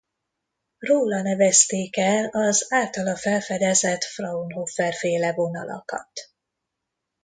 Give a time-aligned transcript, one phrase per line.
[0.79, 6.11] Róla nevezték el az általa felfedezett Fraunhofer-féle vonalakat.